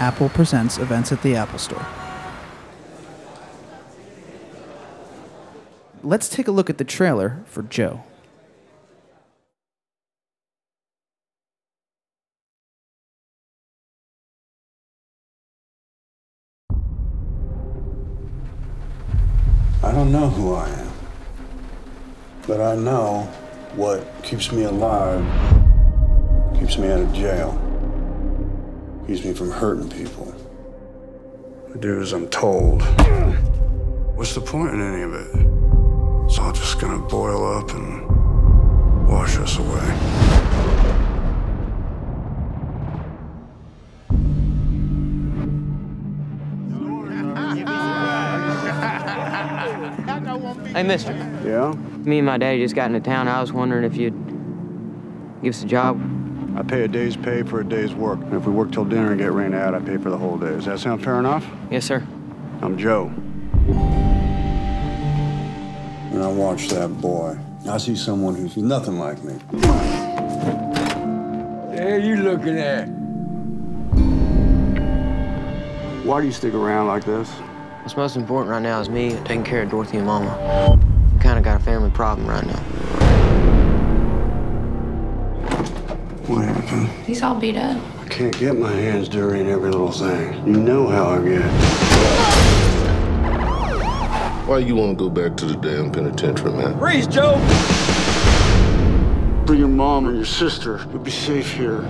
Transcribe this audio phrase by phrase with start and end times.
[0.00, 1.86] Apple Presents events at the Apple Store.
[6.02, 8.02] Let's take a look at the trailer for Joe.
[19.82, 20.92] I don't know who I am,
[22.46, 23.24] but I know
[23.74, 25.22] what keeps me alive,
[26.58, 27.69] keeps me out of jail,
[29.06, 30.34] keeps me from hurting people.
[31.74, 32.82] I do as I'm told.
[34.16, 35.28] What's the point in any of it?
[36.26, 39.96] It's all just gonna boil up and wash us away.
[50.72, 51.12] Hey, mister.
[51.44, 51.74] Yeah?
[52.04, 53.26] Me and my daddy just got into town.
[53.26, 54.14] I was wondering if you'd
[55.42, 56.00] give us a job.
[56.56, 58.20] I pay a day's pay for a day's work.
[58.20, 60.36] And if we work till dinner and get rained out, I pay for the whole
[60.36, 60.50] day.
[60.50, 61.46] Does that sound fair enough?
[61.70, 62.04] Yes, sir.
[62.60, 63.12] I'm Joe.
[66.12, 67.38] And I watch that boy.
[67.68, 69.38] I see someone who's nothing like me.
[71.76, 72.86] Hey, you looking at?
[76.04, 77.30] Why do you stick around like this?
[77.82, 80.78] What's most important right now is me taking care of Dorothy and Mama.
[81.12, 83.09] We kind of got a family problem right now.
[86.30, 86.88] What happened?
[87.08, 87.76] He's all beat up.
[87.98, 90.46] I can't get my hands dirty in every little thing.
[90.46, 91.42] You know how I get.
[94.46, 96.78] Why you want to go back to the damn penitentiary, man?
[96.78, 97.36] Freeze, Joe!
[99.44, 101.80] For your mom and your sister, you'll be safe here.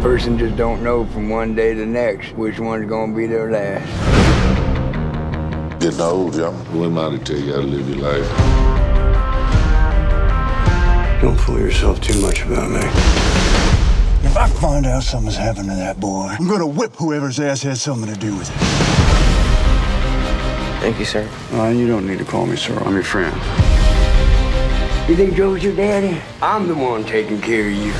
[0.00, 3.50] Person just don't know from one day to the next which one's gonna be their
[3.50, 3.86] last.
[5.78, 6.52] Getting old, Joe.
[6.52, 8.59] Who am I to tell you how to live your life?
[11.20, 12.80] Don't fool yourself too much about me.
[14.26, 17.82] If I find out something's happened to that boy, I'm gonna whip whoever's ass has
[17.82, 18.56] something to do with it.
[20.80, 21.28] Thank you, sir.
[21.52, 22.74] Uh, you don't need to call me sir.
[22.86, 23.36] I'm your friend.
[25.10, 26.18] You think Joe's your daddy?
[26.40, 27.92] I'm the one taking care of you.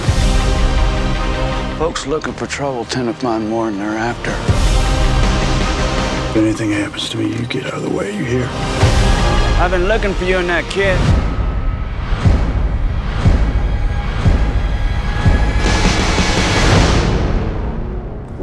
[1.78, 4.31] Folks looking for trouble tend to find more than they're after.
[6.31, 8.49] If anything happens to me, you get out of the way, you hear?
[9.61, 10.99] I've been looking for you and that kid.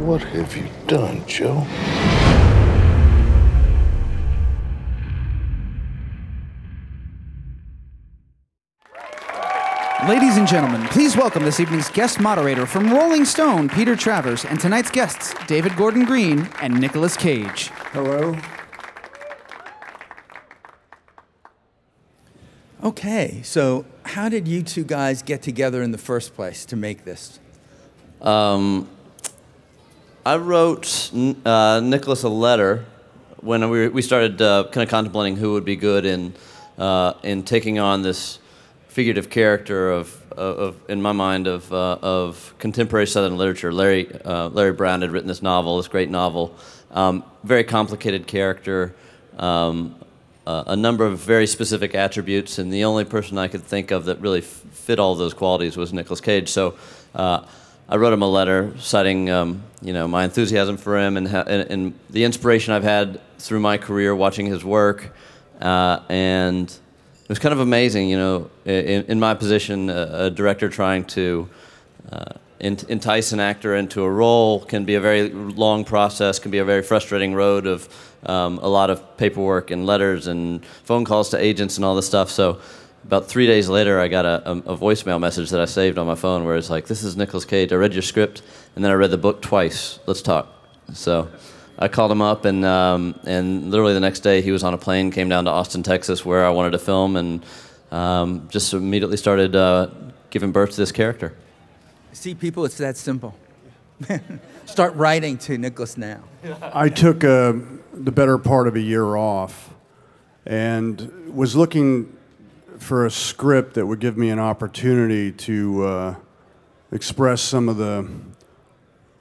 [0.08, 1.66] What have you done, Joe?
[10.08, 14.58] Ladies and gentlemen, please welcome this evening's guest moderator from Rolling Stone, Peter Travers, and
[14.58, 17.68] tonight's guests, David Gordon Green and Nicolas Cage.
[17.92, 18.34] Hello?
[22.82, 27.04] Okay, so how did you two guys get together in the first place to make
[27.04, 27.38] this?
[28.22, 28.88] Um,
[30.28, 31.10] I wrote
[31.46, 32.84] uh, Nicolas a letter
[33.40, 36.34] when we, we started uh, kind of contemplating who would be good in,
[36.76, 38.38] uh, in taking on this
[38.88, 43.72] figurative character of, of, of in my mind, of, uh, of contemporary Southern literature.
[43.72, 46.54] Larry, uh, Larry Brown had written this novel, this great novel,
[46.90, 48.94] um, very complicated character,
[49.38, 49.94] um,
[50.46, 54.04] uh, a number of very specific attributes, and the only person I could think of
[54.04, 56.50] that really f- fit all those qualities was Nicolas Cage.
[56.50, 56.76] So
[57.14, 57.46] uh,
[57.90, 61.44] I wrote him a letter citing, um, you know, my enthusiasm for him and, ha-
[61.46, 65.14] and, and the inspiration I've had through my career watching his work,
[65.62, 70.30] uh, and it was kind of amazing, you know, in, in my position, a, a
[70.30, 71.48] director trying to
[72.12, 72.24] uh,
[72.60, 76.58] ent- entice an actor into a role can be a very long process, can be
[76.58, 77.88] a very frustrating road of
[78.26, 82.06] um, a lot of paperwork and letters and phone calls to agents and all this
[82.06, 82.28] stuff.
[82.30, 82.60] So
[83.04, 86.06] about three days later, I got a, a, a voicemail message that I saved on
[86.06, 87.72] my phone where it's like, "This is Nicolas Cage.
[87.72, 88.42] I read your script,
[88.74, 89.98] and then I read the book twice.
[90.06, 90.48] Let's talk."
[90.92, 91.28] So
[91.78, 94.78] I called him up, and um, and literally the next day he was on a
[94.78, 97.44] plane, came down to Austin, Texas, where I wanted to film, and
[97.90, 99.88] um, just immediately started uh,
[100.30, 101.34] giving birth to this character.
[102.12, 103.36] See, people, it's that simple.
[104.66, 106.20] Start writing to Nicolas now.
[106.62, 107.54] I took uh,
[107.92, 109.74] the better part of a year off
[110.46, 112.16] and was looking
[112.78, 116.14] for a script that would give me an opportunity to uh,
[116.92, 118.08] express some of the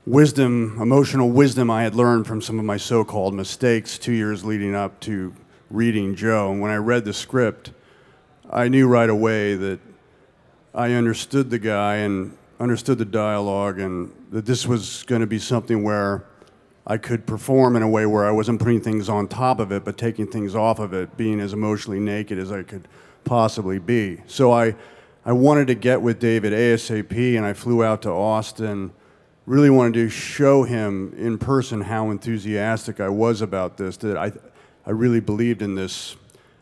[0.05, 4.45] wisdom, emotional wisdom I had learned from some of my so called mistakes two years
[4.45, 5.33] leading up to
[5.69, 6.51] reading Joe.
[6.51, 7.71] And when I read the script,
[8.49, 9.79] I knew right away that
[10.73, 15.39] I understood the guy and understood the dialogue, and that this was going to be
[15.39, 16.23] something where
[16.85, 19.83] I could perform in a way where I wasn't putting things on top of it,
[19.83, 22.87] but taking things off of it, being as emotionally naked as I could
[23.27, 24.21] possibly be.
[24.25, 24.75] So I,
[25.25, 28.91] I wanted to get with David ASAP, and I flew out to Austin
[29.47, 34.33] really wanted to show him in person how enthusiastic I was about this, that I,
[34.85, 36.17] I really believed in this.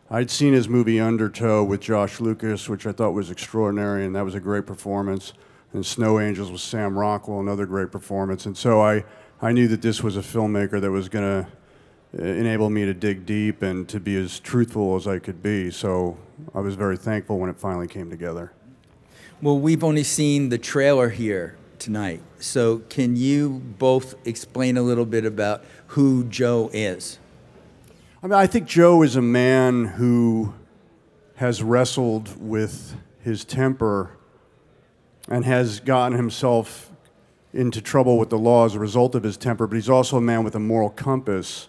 [0.08, 4.24] I'd seen his movie Undertow with Josh Lucas, which I thought was extraordinary, and that
[4.24, 5.32] was a great performance.
[5.72, 8.46] And Snow Angels with Sam Rockwell, another great performance.
[8.46, 9.04] And so I,
[9.42, 11.50] I knew that this was a filmmaker that was going to
[12.18, 15.70] Uh, enable me to dig deep and to be as truthful as I could be.
[15.70, 16.16] So
[16.54, 18.52] I was very thankful when it finally came together.
[19.42, 22.22] Well, we've only seen the trailer here tonight.
[22.38, 27.18] So can you both explain a little bit about who Joe is?
[28.22, 30.54] I mean, I think Joe is a man who
[31.36, 34.16] has wrestled with his temper
[35.28, 36.90] and has gotten himself
[37.52, 40.20] into trouble with the law as a result of his temper, but he's also a
[40.20, 41.68] man with a moral compass.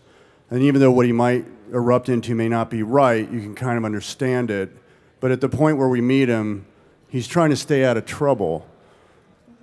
[0.50, 3.78] And even though what he might erupt into may not be right, you can kind
[3.78, 4.72] of understand it.
[5.20, 6.66] But at the point where we meet him,
[7.10, 8.66] he's trying to stay out of trouble.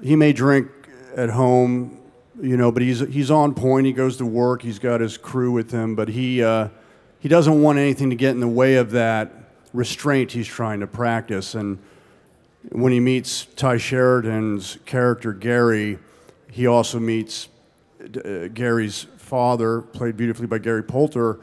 [0.02, 0.68] He may drink
[1.16, 2.00] at home,
[2.40, 3.86] you know, but he's, he's on point.
[3.86, 4.62] He goes to work.
[4.62, 6.68] He's got his crew with him, but he, uh,
[7.20, 9.32] he doesn't want anything to get in the way of that
[9.72, 11.54] restraint he's trying to practice.
[11.54, 11.78] And
[12.70, 15.98] when he meets Tye Sheridan's character, Gary,
[16.50, 17.48] he also meets
[18.00, 21.40] uh, Gary's father, played beautifully by Gary Poulter,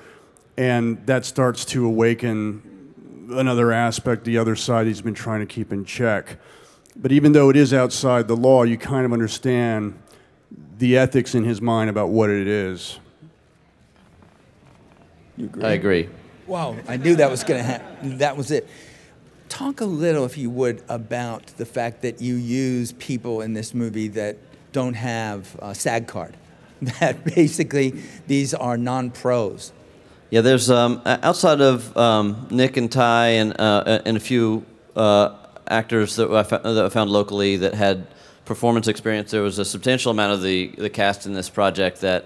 [0.55, 2.93] and that starts to awaken
[3.31, 6.38] another aspect, the other side he's been trying to keep in check.
[6.95, 10.01] But even though it is outside the law, you kind of understand
[10.77, 12.97] the ethics in his mind about what it is.
[15.35, 15.63] You agree?
[15.65, 16.09] I agree.
[16.47, 18.19] Wow, I knew that was going to happen.
[18.19, 18.69] That was it.
[19.49, 23.73] Talk a little, if you would, about the fact that you use people in this
[23.73, 24.38] movie that
[24.71, 26.38] don't have a SAG card.
[27.00, 29.72] That basically these are non pros.
[30.31, 35.36] Yeah, there's um, outside of um, Nick and Tye and uh, and a few uh,
[35.68, 38.07] actors that I, found, that I found locally that had
[38.45, 39.30] performance experience.
[39.30, 42.25] There was a substantial amount of the the cast in this project that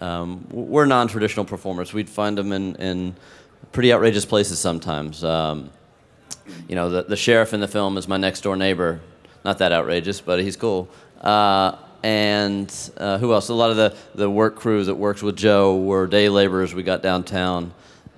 [0.00, 1.92] um, were non-traditional performers.
[1.92, 3.16] We'd find them in, in
[3.72, 5.24] pretty outrageous places sometimes.
[5.24, 5.70] Um,
[6.68, 9.00] you know, the, the sheriff in the film is my next door neighbor.
[9.44, 10.88] Not that outrageous, but he's cool.
[11.20, 11.76] Uh,
[12.08, 13.50] and uh, who else?
[13.50, 16.82] A lot of the, the work crew that works with Joe were day laborers we
[16.82, 17.74] got downtown.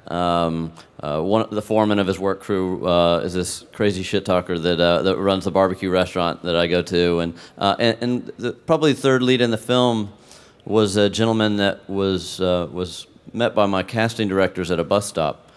[0.06, 4.56] Um, uh, one the foreman of his work crew uh, is this crazy shit talker
[4.60, 8.26] that uh, that runs the barbecue restaurant that I go to, and uh, and, and
[8.38, 10.12] the, probably the third lead in the film
[10.64, 15.06] was a gentleman that was uh, was met by my casting directors at a bus
[15.06, 15.50] stop,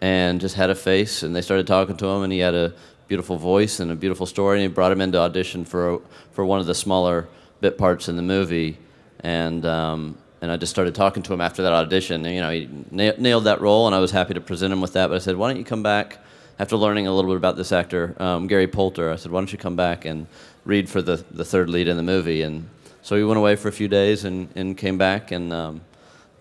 [0.00, 2.72] and just had a face, and they started talking to him, and he had a
[3.08, 6.00] beautiful voice and a beautiful story, and he brought him into audition for
[6.32, 7.28] for one of the smaller
[7.64, 8.76] bit parts in the movie,
[9.20, 12.26] and um, and I just started talking to him after that audition.
[12.26, 14.82] And, you know, he na- nailed that role, and I was happy to present him
[14.82, 15.06] with that.
[15.08, 16.18] But I said, why don't you come back
[16.58, 19.10] after learning a little bit about this actor, um, Gary Poulter?
[19.10, 20.26] I said, why don't you come back and
[20.66, 22.42] read for the the third lead in the movie?
[22.42, 22.68] And
[23.00, 25.52] so he went away for a few days and and came back and.
[25.52, 25.80] Um,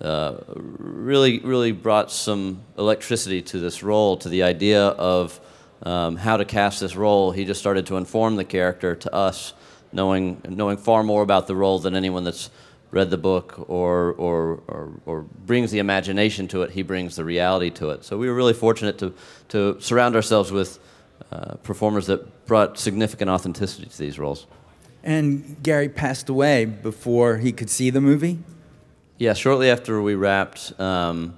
[0.02, 5.40] uh, really, really brought some electricity to this role, to the idea of
[5.84, 7.32] um, how to cast this role.
[7.32, 9.54] He just started to inform the character to us
[9.94, 12.50] knowing, knowing far more about the role than anyone that's
[12.94, 17.26] read the book or, or, or, or, brings the imagination to it, he brings the
[17.26, 18.06] reality to it.
[18.06, 19.16] So we were really fortunate to,
[19.50, 20.78] to surround ourselves with
[21.32, 24.46] uh, performers that brought significant authenticity to these roles.
[25.04, 28.40] And Gary passed away before he could see the movie?
[29.18, 31.36] Yeah, shortly after we wrapped, um,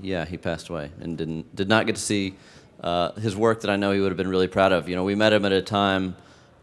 [0.00, 2.34] yeah, he passed away and didn't, did not get to see
[2.80, 4.88] uh, his work that I know he would have been really proud of.
[4.88, 6.16] You know, we met him at a time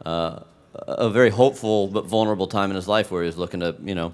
[0.05, 0.41] uh,
[0.75, 3.95] a very hopeful but vulnerable time in his life where he was looking to, you
[3.95, 4.13] know,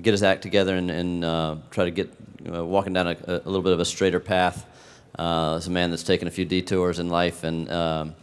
[0.00, 2.10] get his act together and, and uh, try to get
[2.52, 4.66] uh, walking down a, a, little bit of a straighter path.
[5.18, 8.14] Uh, as a man that's taken a few detours in life, and, um,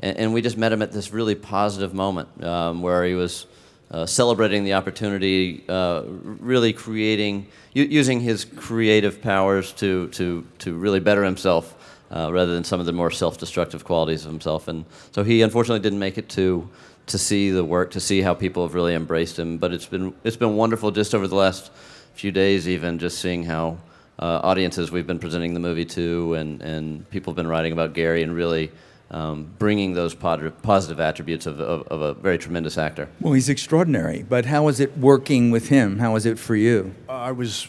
[0.00, 3.46] and, and we just met him at this really positive moment um, where he was
[3.90, 11.00] uh, celebrating the opportunity, uh, really creating, using his creative powers to to to really
[11.00, 11.74] better himself.
[12.10, 15.80] Uh, rather than some of the more self-destructive qualities of himself, and so he unfortunately
[15.80, 16.68] didn't make it to
[17.06, 19.58] to see the work, to see how people have really embraced him.
[19.58, 21.70] But it's been it's been wonderful just over the last
[22.14, 23.78] few days, even just seeing how
[24.18, 27.92] uh, audiences we've been presenting the movie to, and and people have been writing about
[27.92, 28.70] Gary and really.
[29.10, 33.08] Um, bringing those positive attributes of, of, of, a very tremendous actor.
[33.20, 34.24] Well, he's extraordinary.
[34.28, 36.00] But how was it working with him?
[36.00, 36.94] How was it for you?
[37.08, 37.68] I was,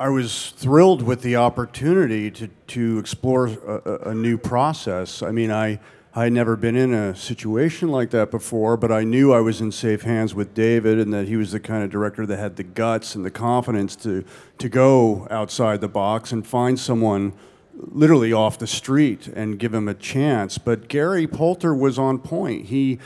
[0.00, 5.22] I was thrilled with the opportunity to to explore a, a new process.
[5.22, 5.78] I mean, I
[6.14, 9.62] I had never been in a situation like that before, but I knew I was
[9.62, 12.56] in safe hands with David and that he was the kind of director that had
[12.56, 14.22] the guts and the confidence to,
[14.58, 17.32] to go outside the box and find someone
[17.74, 20.58] literally off the street and give him a chance.
[20.58, 22.66] But Gary Poulter was on point.
[22.66, 22.98] He,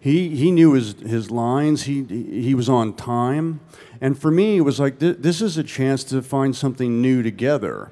[0.00, 3.60] He, he knew his, his lines, he, he was on time.
[4.00, 7.22] And for me, it was like, th- this is a chance to find something new
[7.22, 7.90] together.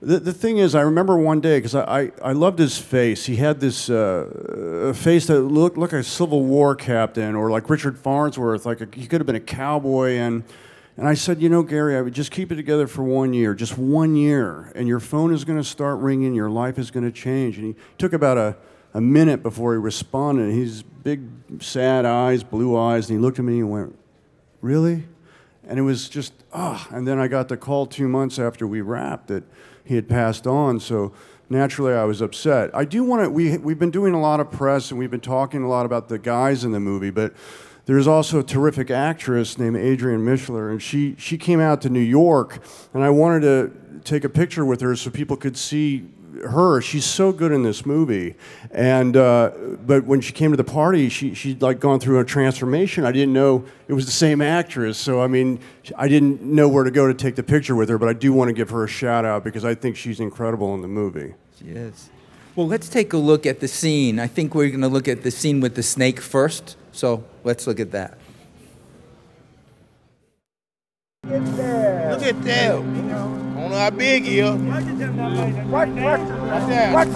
[0.00, 3.26] The, the thing is, I remember one day, because I, I, I loved his face.
[3.26, 7.98] He had this uh, face that looked, like a Civil War captain or like Richard
[7.98, 10.12] Farnsworth, like a, he could have been a cowboy.
[10.12, 10.44] And,
[10.96, 13.54] and I said, you know, Gary, I would just keep it together for one year,
[13.54, 17.04] just one year, and your phone is going to start ringing, your life is going
[17.04, 17.58] to change.
[17.58, 18.56] And he took about a,
[18.94, 20.52] a minute before he responded.
[20.52, 21.22] He's big,
[21.60, 23.98] sad eyes, blue eyes, and he looked at me and went,
[24.60, 25.04] Really?
[25.66, 26.88] And it was just, ah.
[26.90, 29.44] And then I got the call two months after we wrapped that
[29.88, 30.78] he had passed on.
[30.80, 31.14] So
[31.48, 32.70] naturally, I was upset.
[32.74, 35.18] I do want to, we, we've been doing a lot of press and we've been
[35.18, 37.32] talking a lot about the guys in the movie, but
[37.86, 42.00] there's also a terrific actress named Adrienne Mishler, and she, she came out to New
[42.00, 46.06] York, and I wanted to take a picture with her so people could see
[46.44, 46.80] her.
[46.80, 48.34] She's so good in this movie,
[48.70, 49.50] and uh,
[49.86, 53.04] but when she came to the party, she she'd like gone through a transformation.
[53.04, 55.60] I didn't know it was the same actress, so I mean,
[55.96, 57.98] I didn't know where to go to take the picture with her.
[57.98, 60.74] But I do want to give her a shout out because I think she's incredible
[60.74, 61.34] in the movie.
[61.58, 62.10] She is.
[62.56, 64.18] Well, let's take a look at the scene.
[64.18, 66.76] I think we're going to look at the scene with the snake first.
[66.90, 68.18] So let's look at that.
[71.24, 72.72] Look at that.
[72.72, 73.37] I don't know
[73.78, 74.54] how big he is.
[75.70, 76.20] Watch, watch,
[76.92, 77.08] watch.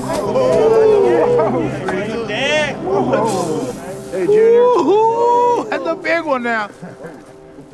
[4.12, 4.62] Hey, Junior.
[4.62, 6.70] Ooh, that's a big one now.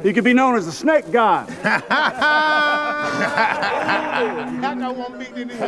[0.02, 1.49] He could be known as the snake god.
[1.64, 1.80] I
[4.78, 5.59] got one big than this.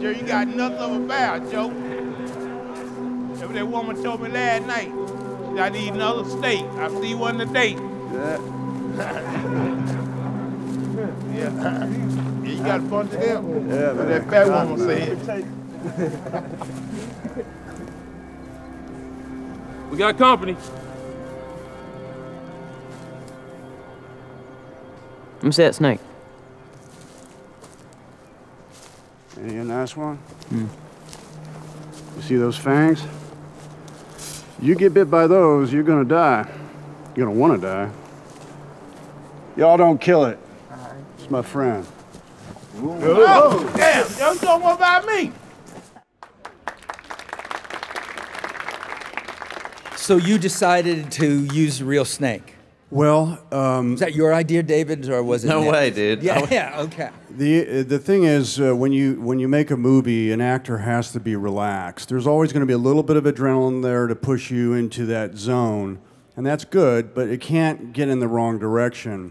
[0.00, 1.70] Joe, you got nothing of a bear, Joe.
[3.34, 4.92] If that woman told me last night
[5.54, 7.76] that I need another steak, I see one today.
[8.12, 8.38] Yeah.
[11.00, 11.50] Yeah.
[11.52, 11.86] yeah,
[12.44, 13.70] you got a bunch of them.
[13.70, 14.08] Yeah, What man.
[14.08, 15.10] that fat woman said.
[19.90, 20.56] We got company.
[25.36, 26.00] Let me see that snake.
[29.40, 30.16] Ain't he a nice one?
[30.16, 30.66] Hmm.
[32.16, 33.02] You see those fangs?
[34.60, 36.46] You get bit by those, you're gonna die.
[37.16, 37.90] You're gonna wanna die.
[39.56, 40.38] Y'all don't kill it.
[41.30, 41.86] It's my friend.
[42.82, 45.30] Oh, damn, y'all don't want about me.
[49.96, 52.56] So you decided to use a real snake.
[52.90, 55.48] Well, um, Was that your idea, David, or was it?
[55.50, 55.72] No Nick's?
[55.72, 56.22] way, dude.
[56.24, 57.10] Yeah, would- yeah, okay.
[57.30, 61.12] The the thing is, uh, when you when you make a movie, an actor has
[61.12, 62.08] to be relaxed.
[62.08, 65.06] There's always going to be a little bit of adrenaline there to push you into
[65.06, 66.00] that zone,
[66.36, 67.14] and that's good.
[67.14, 69.30] But it can't get in the wrong direction.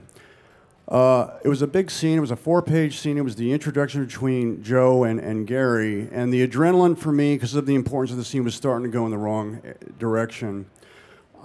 [0.89, 2.17] Uh, it was a big scene.
[2.17, 3.19] It was a four-page scene.
[3.19, 7.53] It was the introduction between Joe and, and Gary, and the adrenaline for me, because
[7.53, 10.65] of the importance of the scene, was starting to go in the wrong eh, direction.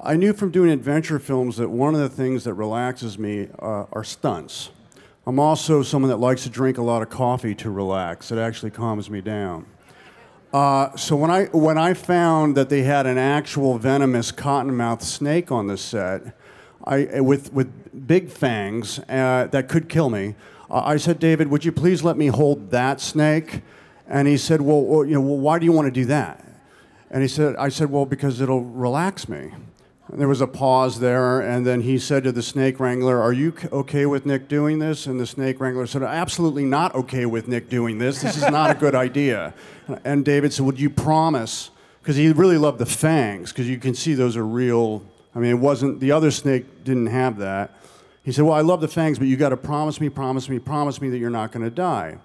[0.03, 3.85] I knew from doing adventure films that one of the things that relaxes me uh,
[3.93, 4.71] are stunts.
[5.27, 8.33] I'm also someone that likes to drink a lot of coffee to relax.
[8.33, 9.67] It actually calms me down.
[10.55, 15.51] Uh, so when I when I found that they had an actual venomous cottonmouth snake
[15.51, 16.35] on the set,
[16.85, 20.35] I with with big fangs uh, that could kill me,
[20.71, 23.63] uh, I said, David, would you please let me hold that snake?
[24.07, 26.45] And he said, Well, well you know, well, why do you want to do that?
[27.11, 29.53] And he said, I said, Well, because it'll relax me.
[30.09, 33.33] And there was a pause there, and then he said to the snake wrangler, Are
[33.33, 35.07] you okay with Nick doing this?
[35.07, 38.21] And the snake wrangler said, Absolutely not okay with Nick doing this.
[38.21, 39.55] This is not a good idea.
[40.05, 41.71] And David said, Would you promise?
[42.01, 45.03] Because he really loved the fangs, because you can see those are real.
[45.35, 47.77] I mean, it wasn't, the other snake didn't have that.
[48.23, 50.59] He said, Well, I love the fangs, but you got to promise me, promise me,
[50.59, 52.19] promise me that you're not going to die.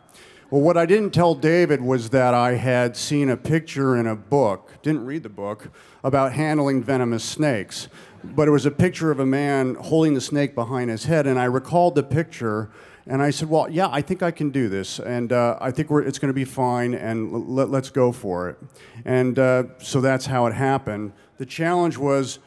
[0.49, 4.15] Well, what I didn't tell David was that I had seen a picture in a
[4.15, 5.69] book, didn't read the book,
[6.03, 7.87] about handling venomous snakes.
[8.23, 11.37] But it was a picture of a man holding the snake behind his head, and
[11.37, 12.71] I recalled the picture,
[13.05, 15.89] and I said, Well, yeah, I think I can do this, and uh, I think
[15.91, 18.57] it's going to be fine, and l- let, let's go for it.
[19.05, 21.13] And uh, so that's how it happened.
[21.37, 22.39] The challenge was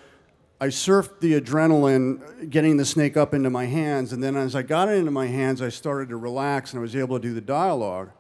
[0.63, 4.63] I surfed the adrenaline getting the snake up into my hands, and then as I
[4.63, 7.35] got it into my hands, I started to relax and I was able to do
[7.35, 8.13] the dialogue.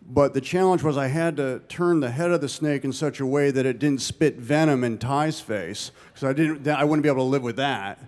[0.00, 3.18] But the challenge was I had to turn the head of the snake in such
[3.18, 6.68] a way that it didn't spit venom in Tye's face, because I didn't.
[6.68, 7.98] I wouldn't be able to live with that.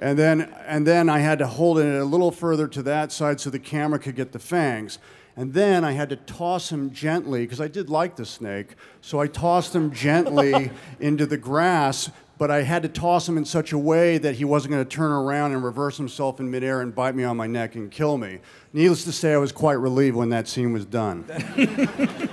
[0.00, 3.40] And then, and then I had to hold it a little further to that side
[3.40, 4.98] so the camera could get the fangs.
[5.36, 8.74] And then I had to toss him gently, because I did like the snake.
[9.02, 13.44] So I tossed him gently into the grass, but I had to toss him in
[13.44, 16.80] such a way that he wasn't going to turn around and reverse himself in midair
[16.80, 18.40] and bite me on my neck and kill me.
[18.72, 21.24] Needless to say, I was quite relieved when that scene was done.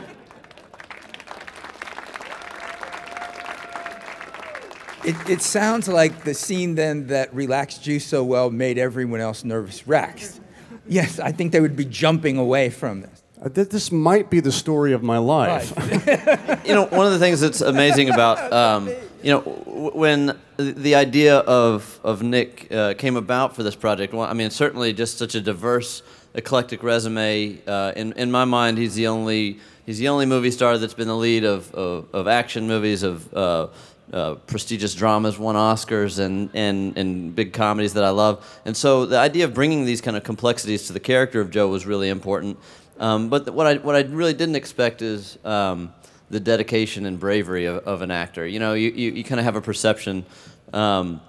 [5.06, 9.44] It, it sounds like the scene then that relaxed you so well made everyone else
[9.44, 10.40] nervous wrecks.
[10.88, 13.22] Yes, I think they would be jumping away from this.
[13.44, 15.74] Uh, th- This might be the story of my life.
[16.66, 18.88] you know, one of the things that's amazing about, um,
[19.22, 24.14] you know, w- when the idea of, of Nick uh, came about for this project,
[24.14, 27.60] well, I mean, certainly just such a diverse, eclectic resume.
[27.68, 31.08] Uh, in, in my mind, he's the only he's the only movie star that's been
[31.08, 33.68] the lead of, of, of action movies, of uh,
[34.12, 38.62] uh, prestigious dramas, won Oscars, and, and, and big comedies that I love.
[38.66, 41.68] And so the idea of bringing these kind of complexities to the character of Joe
[41.68, 42.58] was really important.
[43.00, 45.94] Um, but what I what I really didn't expect is um,
[46.34, 48.46] the dedication and bravery of, of an actor.
[48.46, 50.26] You know, you, you, you kind of have a perception.
[50.74, 51.22] Um,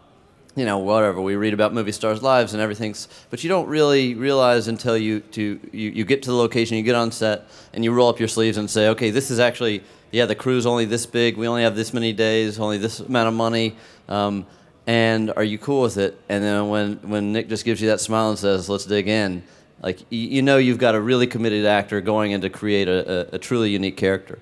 [0.57, 4.15] you know, whatever we read about movie stars' lives and everything's, but you don't really
[4.15, 7.83] realize until you to you, you get to the location, you get on set, and
[7.83, 9.83] you roll up your sleeves and say, okay, this is actually
[10.13, 13.27] yeah, the crew's only this big, we only have this many days, only this amount
[13.27, 13.75] of money,
[14.09, 14.47] um,
[14.87, 16.21] and are you cool with it?
[16.29, 19.43] And then when when Nick just gives you that smile and says, let's dig in,
[19.83, 23.33] like you, you know you've got a really committed actor going in to create a,
[23.33, 24.39] a, a truly unique character.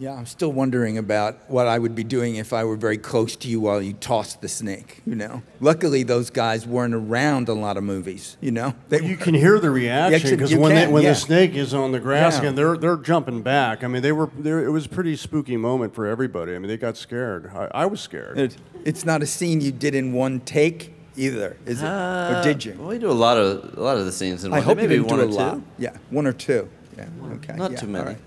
[0.00, 3.36] Yeah, I'm still wondering about what I would be doing if I were very close
[3.36, 5.42] to you while you tossed the snake, you know?
[5.60, 8.72] Luckily, those guys weren't around a lot of movies, you know?
[8.88, 11.10] They, You can hear the reaction because you when, they, when yeah.
[11.10, 12.38] the snake is on the grass Yeah.
[12.38, 13.84] again, they're they're jumping back.
[13.84, 16.54] I mean, they were they it was a pretty spooky moment for everybody.
[16.56, 17.50] I mean, they got scared.
[17.54, 18.38] I, I was scared.
[18.38, 21.84] it, it's not a scene you did in one take either, is it?
[21.84, 22.74] or uh, did you?
[22.78, 24.66] Well, we do a lot of a lot of the scenes in one I one.
[24.68, 25.36] hope maybe you didn't one do or a two.
[25.56, 25.60] lot.
[25.78, 26.70] Yeah, one or two.
[26.96, 27.54] Yeah, okay.
[27.56, 28.06] Not yeah, too many.
[28.06, 28.18] right.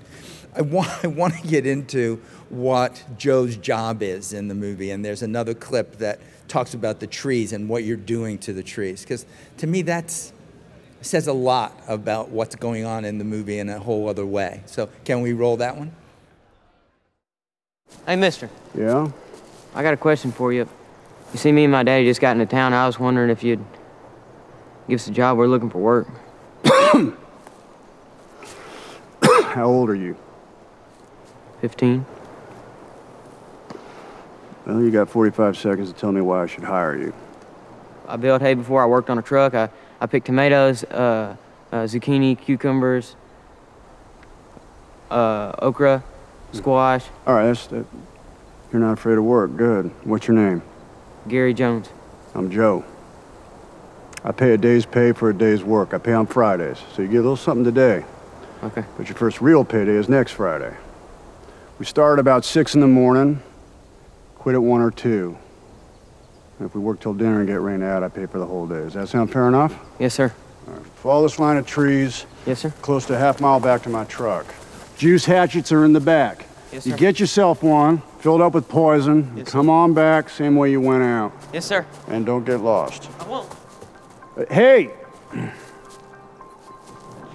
[0.55, 5.03] I want, I want to get into what Joe's job is in the movie, and
[5.03, 9.01] there's another clip that talks about the trees and what you're doing to the trees,
[9.01, 9.25] because
[9.57, 10.31] to me that
[11.01, 14.61] says a lot about what's going on in the movie in a whole other way.
[14.65, 15.91] So can we roll that one?
[18.05, 19.11] Hey, mister, Yeah?
[19.75, 20.69] I got a question for you.
[21.31, 22.73] You see, me and my daddy just got into town.
[22.73, 23.63] I was wondering if you'd
[24.87, 25.37] give us a job.
[25.37, 26.07] We're looking for work.
[29.23, 30.15] How old are you?
[31.63, 32.05] 15.
[34.65, 37.13] Well, you got 45 seconds to tell me why I should hire you.
[38.05, 38.83] I baled hay before.
[38.83, 39.53] I worked on a truck.
[39.53, 39.69] I,
[40.01, 41.37] I picked tomatoes, uh,
[41.71, 43.15] uh, zucchini, cucumbers,
[45.09, 46.03] uh, okra,
[46.51, 47.05] squash.
[47.25, 47.85] All right, that's that.
[48.73, 49.55] You're not afraid of work.
[49.55, 49.85] Good.
[50.03, 50.63] What's your name?
[51.29, 51.87] Gary Jones.
[52.35, 52.83] I'm Joe.
[54.25, 55.93] I pay a day's pay for a day's work.
[55.93, 58.03] I pay on Fridays, so you get a little something today.
[58.63, 58.83] Okay.
[58.97, 60.75] But your first real payday is next Friday.
[61.79, 63.41] We start about 6 in the morning,
[64.35, 65.37] quit at 1 or 2.
[66.59, 68.67] And if we work till dinner and get rained out, I pay for the whole
[68.67, 68.75] day.
[68.75, 69.75] Does that sound fair enough?
[69.99, 70.31] Yes, sir.
[70.95, 72.69] Follow this line of trees Yes, sir.
[72.81, 74.45] close to a half mile back to my truck.
[74.97, 76.45] Juice hatchets are in the back.
[76.71, 76.91] Yes, sir.
[76.91, 80.79] you get yourself one, filled up with poison, Yes, come on back, same way you
[80.79, 81.85] went out, Yes, sir.
[82.07, 83.09] and don't get lost.
[83.19, 83.51] I won't.
[84.49, 84.91] Hey!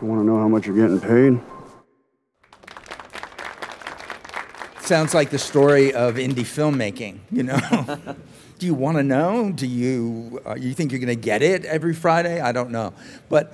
[0.00, 1.40] You want to know how much you're getting paid?
[4.88, 7.58] Sounds like the story of indie filmmaking, you know?
[8.58, 9.52] Do you want to know?
[9.52, 12.40] Do you, uh, you think you're going to get it every Friday?
[12.40, 12.94] I don't know.
[13.28, 13.52] But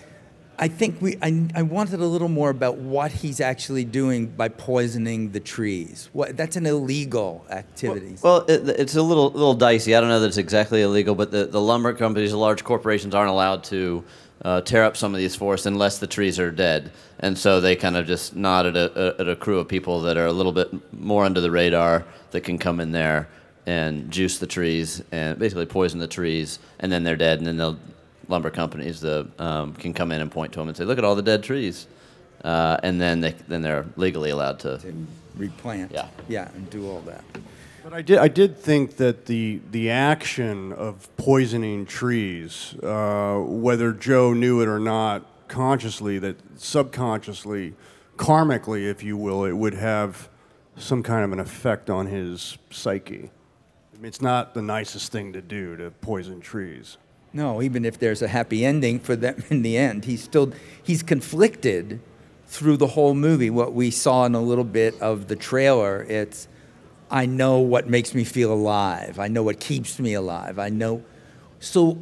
[0.61, 4.49] I think we, I, I wanted a little more about what he's actually doing by
[4.49, 6.09] poisoning the trees.
[6.12, 8.16] What, that's an illegal activity.
[8.23, 9.97] Well, it, it's a little little dicey.
[9.97, 13.12] I don't know that it's exactly illegal, but the, the lumber companies, the large corporations,
[13.12, 14.05] aren't allowed to
[14.44, 16.92] uh, tear up some of these forests unless the trees are dead.
[17.20, 20.16] And so they kind of just nod at a, at a crew of people that
[20.16, 23.28] are a little bit more under the radar that can come in there
[23.66, 27.38] and juice the trees and basically poison the trees, and then they're dead.
[27.38, 27.76] And then the
[28.28, 31.04] lumber companies the, um, can come in and point to them and say, "Look at
[31.04, 31.87] all the dead trees,"
[32.44, 34.78] uh, and then they then they're legally allowed to.
[34.78, 35.92] to replant.
[35.92, 36.09] Yeah.
[36.28, 37.24] Yeah, and do all that.
[37.85, 43.92] But I did, I did think that the the action of poisoning trees, uh, whether
[43.92, 47.75] Joe knew it or not, consciously, that subconsciously,
[48.16, 50.31] karmically, if you will, it would have
[50.79, 53.31] some kind of an effect on his psyche.
[53.92, 56.97] I mean, it's not the nicest thing to do to poison trees.
[57.35, 61.03] No, even if there's a happy ending for them in the end, he's still he's
[61.03, 62.01] conflicted
[62.47, 63.51] through the whole movie.
[63.51, 66.49] What we saw in a little bit of the trailer, it's
[67.14, 69.18] I know what makes me feel alive.
[69.18, 70.59] I know what keeps me alive.
[70.59, 71.03] I know
[71.61, 71.98] so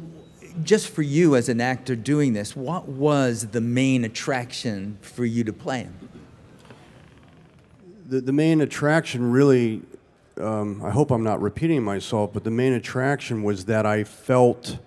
[0.63, 5.45] just for you as an actor doing this, what was the main attraction for you
[5.45, 6.09] to play him?
[8.13, 9.81] the, the main attraction really
[10.39, 14.77] um, i hope i'm not repeating myself but the main attraction was that i felt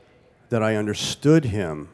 [0.49, 1.89] that i understood him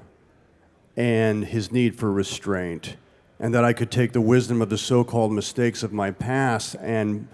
[0.96, 2.96] and his need for restraint
[3.40, 7.26] and that i could take the wisdom of the so-called mistakes of my past and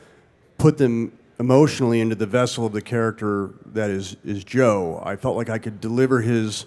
[0.58, 5.00] put them emotionally into the vessel of the character that is is Joe.
[5.04, 6.66] I felt like I could deliver his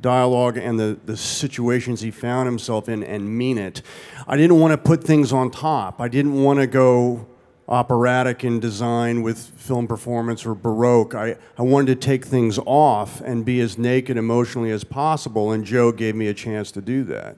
[0.00, 3.82] dialogue and the, the situations he found himself in and mean it.
[4.26, 6.00] I didn't want to put things on top.
[6.00, 7.26] I didn't want to go
[7.68, 11.14] operatic in design with film performance or baroque.
[11.14, 15.64] I, I wanted to take things off and be as naked emotionally as possible, and
[15.64, 17.36] Joe gave me a chance to do that.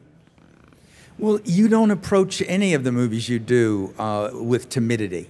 [1.18, 5.28] Well, you don't approach any of the movies you do uh, with timidity.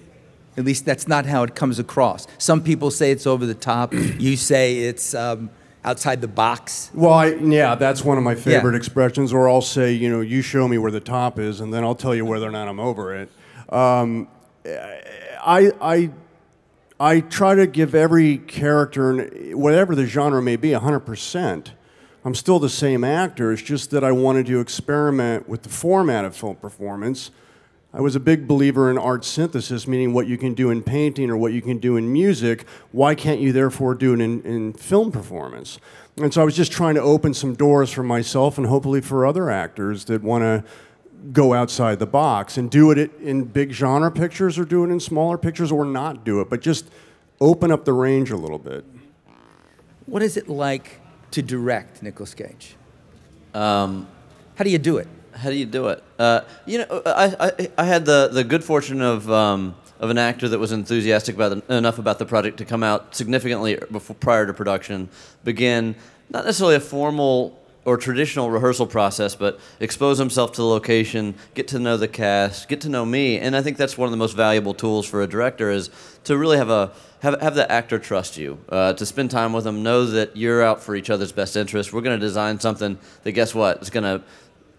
[0.59, 2.27] At least that's not how it comes across.
[2.37, 3.93] Some people say it's over the top.
[3.93, 5.49] you say it's um,
[5.85, 6.91] outside the box.
[6.93, 8.77] Well, I, yeah, that's one of my favorite yeah.
[8.77, 9.31] expressions.
[9.31, 11.95] Or I'll say, you know, you show me where the top is, and then I'll
[11.95, 13.29] tell you whether or not I'm over it.
[13.69, 14.27] Um,
[14.65, 16.11] I, I,
[16.99, 21.71] I try to give every character, whatever the genre may be, 100%.
[22.25, 23.53] I'm still the same actor.
[23.53, 27.31] It's just that I wanted to experiment with the format of film performance.
[27.91, 31.31] I was a big believer in art synthesis, meaning what you can do in painting
[31.31, 32.65] or what you can do in music.
[32.91, 35.79] Why can't you therefore do it in, in film performance?
[36.17, 39.25] And so I was just trying to open some doors for myself and hopefully for
[39.25, 40.63] other actors that want to
[41.33, 44.99] go outside the box and do it in big genre pictures or do it in
[44.99, 46.89] smaller pictures or not do it, but just
[47.41, 48.85] open up the range a little bit.
[50.05, 52.75] What is it like to direct Nicolas Cage?
[53.53, 54.07] Um,
[54.55, 55.07] how do you do it?
[55.39, 56.03] How do you do it?
[56.17, 60.17] Uh, you know, I, I, I, had the, the good fortune of, um, of an
[60.17, 64.17] actor that was enthusiastic about the, enough about the project to come out significantly before,
[64.17, 65.07] prior to production,
[65.45, 65.95] begin
[66.29, 71.69] not necessarily a formal or traditional rehearsal process, but expose himself to the location, get
[71.69, 74.17] to know the cast, get to know me, and I think that's one of the
[74.17, 75.89] most valuable tools for a director is
[76.25, 79.63] to really have a have, have the actor trust you, uh, to spend time with
[79.65, 81.91] them, know that you're out for each other's best interest.
[81.91, 84.23] We're going to design something that, guess what, going to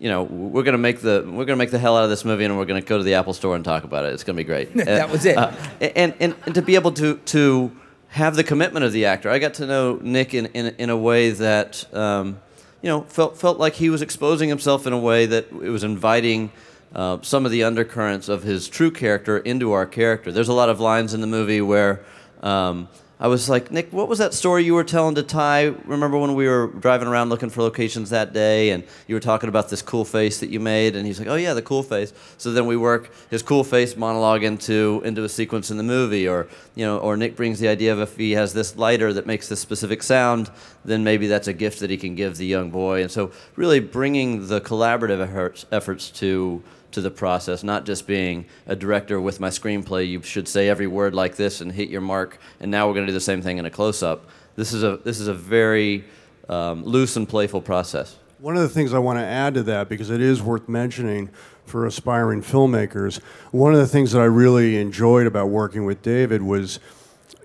[0.01, 2.45] you know, we're gonna make the we're gonna make the hell out of this movie,
[2.45, 4.15] and we're gonna go to the Apple Store and talk about it.
[4.15, 4.75] It's gonna be great.
[4.75, 5.37] that was it.
[5.37, 7.71] Uh, and, and and to be able to to
[8.09, 10.97] have the commitment of the actor, I got to know Nick in in, in a
[10.97, 12.41] way that um,
[12.83, 15.85] you know, felt felt like he was exposing himself in a way that it was
[15.85, 16.51] inviting
[16.95, 20.33] uh, some of the undercurrents of his true character into our character.
[20.33, 22.01] There's a lot of lines in the movie where
[22.43, 22.89] um,
[23.23, 25.65] I was like, Nick, what was that story you were telling to Tye?
[25.85, 29.51] Remember when we were driving around looking for locations that day, and you were talking
[29.51, 32.15] about this cool face that you made, and he's like, oh yeah, the cool face.
[32.39, 36.27] So then we work his cool face monologue into into a sequence in the movie,
[36.27, 39.27] or you know, or Nick brings the idea of if he has this lighter that
[39.27, 40.51] makes this specific sound,
[40.87, 43.03] then maybe that's a gift that he can give the young boy.
[43.03, 48.47] And so really bringing the collaborative efforts, efforts to to the process, not just being
[48.67, 50.09] a director with my screenplay.
[50.09, 52.39] You should say every word like this and hit your mark.
[52.61, 54.29] And now we're going to do the same thing in a close-up.
[54.57, 56.05] This is a this is a very
[56.49, 58.17] um, loose and playful process.
[58.39, 61.31] One of the things I want to add to that, because it is worth mentioning
[61.67, 63.21] for aspiring filmmakers,
[63.53, 66.81] one of the things that I really enjoyed about working with David was,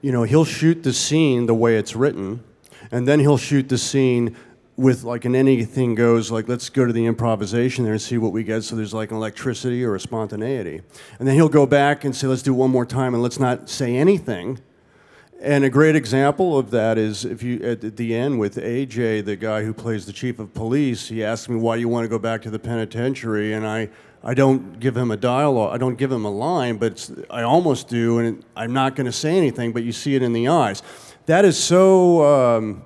[0.01, 2.43] you know, he'll shoot the scene the way it's written,
[2.91, 4.35] and then he'll shoot the scene
[4.77, 8.31] with like an anything goes like let's go to the improvisation there and see what
[8.31, 10.81] we get so there's like an electricity or a spontaneity
[11.19, 13.69] and then he'll go back and say let's do one more time and let's not
[13.69, 14.59] say anything
[15.41, 19.35] and a great example of that is if you at the end with aj the
[19.35, 22.19] guy who plays the chief of police he asks me why you want to go
[22.19, 23.89] back to the penitentiary and i
[24.27, 25.71] I don't give him a dialogue.
[25.71, 29.11] I don't give him a line, but I almost do, and I'm not going to
[29.11, 29.71] say anything.
[29.71, 30.81] But you see it in the eyes.
[31.27, 32.85] That is so um,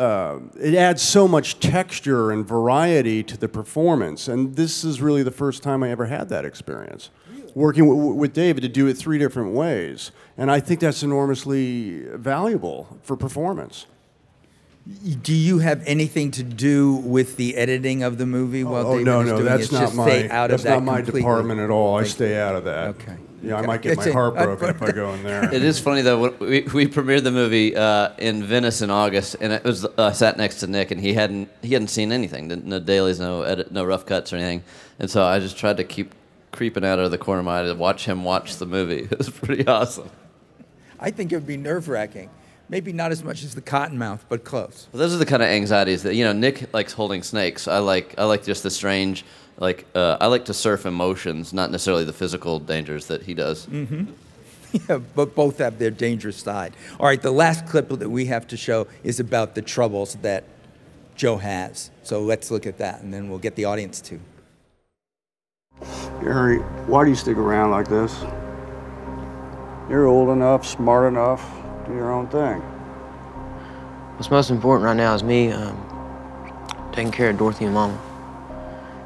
[0.00, 4.28] uh, it adds so much texture and variety to the performance.
[4.28, 7.10] And this is really the first time I ever had that experience.
[7.54, 10.10] Working w- with David to do it three different ways.
[10.38, 13.84] And I think that's enormously valuable for performance.
[15.22, 19.06] Do you have anything to do with the editing of the movie while oh, David
[19.06, 19.72] no, is no, doing that's it?
[19.72, 21.20] not Just my stay out that's of that not my completely.
[21.20, 21.98] department at all.
[21.98, 22.88] I stay out of that.
[22.88, 23.16] Okay.
[23.42, 25.52] Yeah, I might get my heart broken if I go in there.
[25.52, 26.30] It is funny though.
[26.30, 30.12] We, we premiered the movie uh, in Venice in August, and it was uh, I
[30.12, 33.72] sat next to Nick, and he hadn't he hadn't seen anything, no dailies, no edit,
[33.72, 34.62] no rough cuts or anything,
[34.98, 36.14] and so I just tried to keep
[36.52, 39.08] creeping out of the corner of my eye to watch him watch the movie.
[39.10, 40.10] It was pretty awesome.
[40.98, 42.28] I think it would be nerve wracking.
[42.70, 44.86] Maybe not as much as the Cottonmouth, but close.
[44.92, 46.32] Well, those are the kind of anxieties that you know.
[46.32, 47.66] Nick likes holding snakes.
[47.66, 49.24] I like I like just the strange
[49.60, 53.66] like uh, I like to surf emotions, not necessarily the physical dangers that he does.
[53.66, 54.04] Mm-hmm.
[54.88, 56.76] Yeah, but both have their dangerous side.
[57.00, 60.44] All right, the last clip that we have to show is about the troubles that
[61.16, 61.90] Joe has.
[62.04, 64.20] So let's look at that, and then we'll get the audience to.
[66.22, 68.16] Gary, why do you stick around like this?
[69.90, 71.42] You're old enough, smart enough,
[71.90, 72.60] do your own thing.
[74.16, 75.76] What's most important right now is me um,
[76.92, 77.98] taking care of Dorothy and Mama.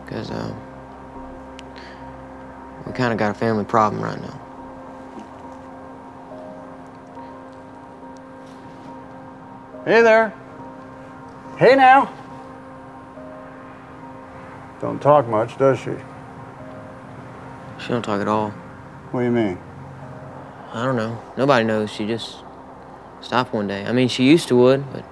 [0.04, 0.60] Because um,
[2.86, 4.40] we kind of got a family problem right now.
[9.84, 10.32] Hey there.
[11.58, 12.12] Hey now.
[14.80, 15.92] Don't talk much, does she?
[17.78, 18.50] She don't talk at all.
[19.10, 19.58] What do you mean?
[20.72, 21.22] I don't know.
[21.36, 21.90] Nobody knows.
[21.90, 22.43] She just
[23.24, 23.84] stopped one day.
[23.84, 25.04] I mean, she used to would, but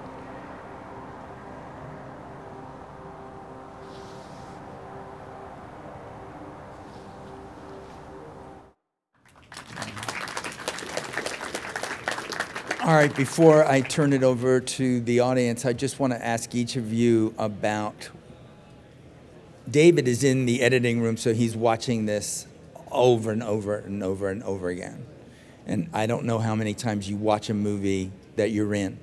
[12.85, 16.53] All right, before I turn it over to the audience, I just want to ask
[16.53, 18.09] each of you about.
[19.71, 22.45] David is in the editing room, so he's watching this
[22.91, 25.05] over and over and over and over again.
[25.65, 28.97] And I don't know how many times you watch a movie that you're in,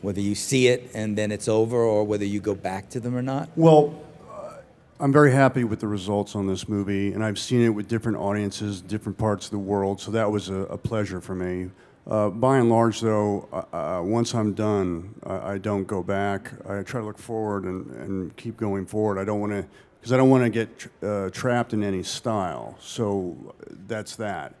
[0.00, 3.14] whether you see it and then it's over or whether you go back to them
[3.14, 3.48] or not.
[3.56, 3.94] Well,
[4.30, 4.54] uh,
[4.98, 8.18] I'm very happy with the results on this movie, and I've seen it with different
[8.18, 11.70] audiences, different parts of the world, so that was a, a pleasure for me.
[12.04, 16.52] Uh, by and large, though, uh, once I'm done, I, I don't go back.
[16.68, 19.18] I try to look forward and, and keep going forward.
[19.18, 19.64] I don't want to,
[20.00, 22.76] because I don't want to get uh, trapped in any style.
[22.80, 23.54] So
[23.86, 24.54] that's that.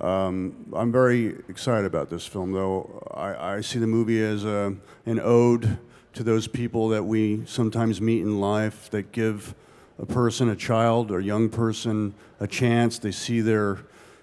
[0.00, 3.06] Um, I'm very excited about this film, though.
[3.14, 4.74] I, I see the movie as a,
[5.06, 5.78] an ode
[6.14, 9.54] to those people that we sometimes meet in life that give
[9.98, 12.98] a person, a child or young person, a chance.
[12.98, 13.78] They see their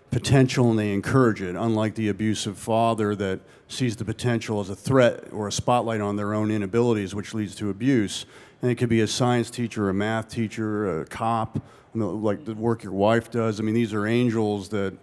[0.10, 4.76] potential and they encourage it, unlike the abusive father that sees the potential as a
[4.76, 8.26] threat or a spotlight on their own inabilities, which leads to abuse.
[8.62, 12.44] And it could be a science teacher, a math teacher, a cop, you know, like
[12.44, 13.60] the work your wife does.
[13.60, 14.94] I mean, these are angels that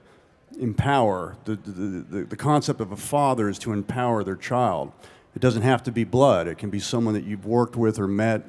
[0.59, 1.37] empower.
[1.45, 4.93] The, the, the, the concept of a father is to empower their child.
[5.35, 8.09] It doesn't have to be blood, it can be someone that you've worked with or
[8.09, 8.45] met.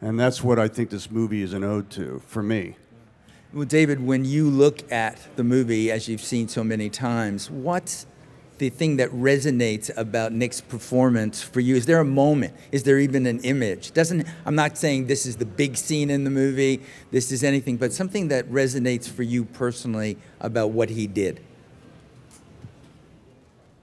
[0.00, 2.76] And that's what I think this movie is an ode to for me.
[3.52, 8.06] Well, David, when you look at the movie, as you've seen so many times, what's
[8.60, 11.76] the thing that resonates about Nick's performance for you?
[11.76, 12.54] Is there a moment?
[12.70, 13.92] Is there even an image?
[13.92, 17.78] Doesn't I'm not saying this is the big scene in the movie, this is anything,
[17.78, 21.40] but something that resonates for you personally about what he did.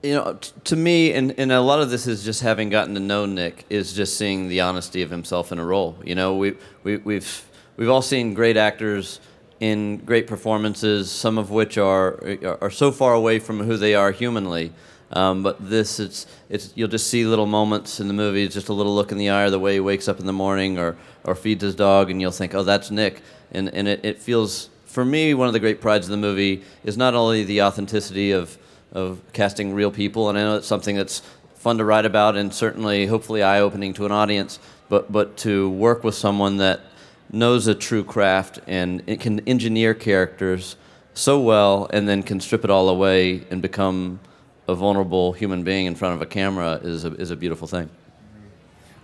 [0.03, 2.93] You know, t- to me, and, and a lot of this is just having gotten
[2.93, 5.97] to know Nick, is just seeing the honesty of himself in a role.
[6.05, 9.19] You know, we, we, we've, we've all seen great actors
[9.59, 14.11] in great performances, some of which are, are so far away from who they are
[14.11, 14.71] humanly.
[15.11, 18.73] Um, but this, it's, it's, you'll just see little moments in the movie, just a
[18.73, 20.97] little look in the eye, or the way he wakes up in the morning, or,
[21.23, 23.21] or feeds his dog, and you'll think, oh, that's Nick.
[23.51, 26.63] And, and it, it feels, for me, one of the great prides of the movie
[26.83, 28.57] is not only the authenticity of,
[28.91, 31.21] of casting real people, and I know it's something that's
[31.55, 35.69] fun to write about and certainly, hopefully, eye opening to an audience, but, but to
[35.69, 36.81] work with someone that
[37.31, 40.75] knows a true craft and it can engineer characters
[41.13, 44.19] so well and then can strip it all away and become
[44.67, 47.89] a vulnerable human being in front of a camera is a, is a beautiful thing.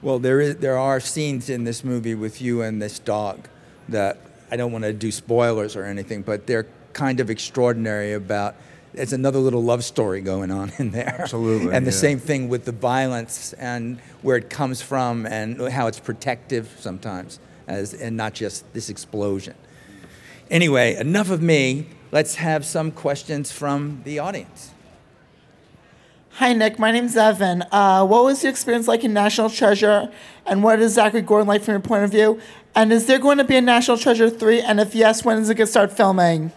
[0.01, 3.47] Well, there is there are scenes in this movie with you and this dog
[3.87, 4.17] that
[4.51, 8.55] I don't want to do spoilers or anything, but they're kind of extraordinary about
[8.93, 11.15] it's another little love story going on in there.
[11.21, 11.97] Absolutely, And the yeah.
[11.97, 17.39] same thing with the violence and where it comes from and how it's protective sometimes
[17.67, 19.55] as and not just this explosion.
[20.49, 21.87] Anyway, enough of me.
[22.11, 24.71] Let's have some questions from the audience.
[26.33, 26.79] Hi, Nick.
[26.79, 27.63] My name's Evan.
[27.71, 30.11] Uh, what was your experience like in National Treasure,
[30.45, 32.39] and what is Zachary Gordon like from your point of view?
[32.75, 34.61] And is there going to be a National Treasure 3?
[34.61, 36.51] And if yes, when is it going to start filming?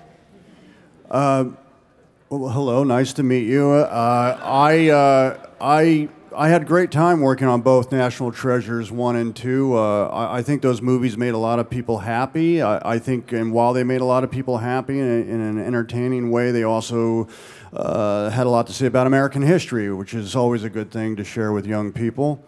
[2.29, 3.71] Well, hello, nice to meet you.
[3.71, 9.35] Uh, I, uh, I, I had great time working on both National Treasures 1 and
[9.35, 9.75] 2.
[9.75, 12.61] Uh, I, I think those movies made a lot of people happy.
[12.61, 15.59] I, I think, and while they made a lot of people happy in, in an
[15.59, 17.27] entertaining way, they also
[17.73, 21.17] uh, had a lot to say about American history, which is always a good thing
[21.17, 22.45] to share with young people.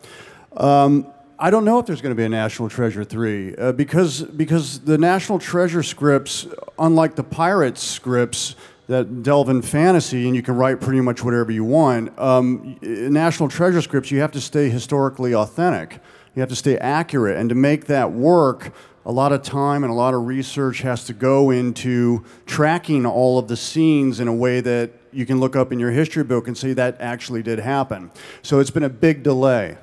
[0.59, 1.07] Um,
[1.39, 4.81] I don't know if there's going to be a National Treasure 3 uh, because, because
[4.81, 6.47] the National Treasure scripts,
[6.79, 8.55] unlike the Pirates scripts
[8.89, 13.49] that delve in fantasy and you can write pretty much whatever you want, um, National
[13.49, 16.01] Treasure scripts, you have to stay historically authentic.
[16.35, 17.37] You have to stay accurate.
[17.37, 18.73] And to make that work,
[19.05, 23.39] a lot of time and a lot of research has to go into tracking all
[23.39, 26.47] of the scenes in a way that you can look up in your history book
[26.47, 28.11] and see that actually did happen.
[28.43, 29.77] So it's been a big delay.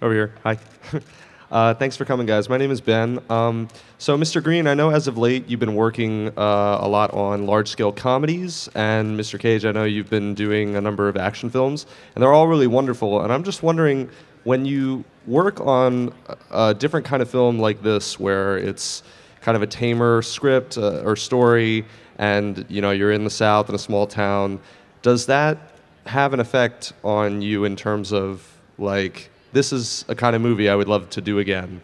[0.00, 0.34] Over here.
[0.44, 0.58] Hi.
[1.50, 2.48] uh, thanks for coming, guys.
[2.48, 3.20] My name is Ben.
[3.30, 4.42] Um, so, Mr.
[4.42, 7.90] Green, I know as of late you've been working uh, a lot on large scale
[7.90, 9.40] comedies, and Mr.
[9.40, 12.66] Cage, I know you've been doing a number of action films, and they're all really
[12.66, 13.22] wonderful.
[13.22, 14.10] And I'm just wondering
[14.44, 16.12] when you work on
[16.50, 19.02] a, different kind of film like this, where it's
[19.40, 21.86] kind of a tamer script uh, or story,
[22.18, 24.60] and you know you're in the South in a small town,
[25.00, 25.72] does that
[26.04, 30.68] have an effect on you in terms of like this is a kind of movie
[30.68, 31.80] I would love to do again.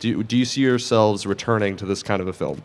[0.00, 2.62] Do you, do you see yourselves returning to this kind of a film?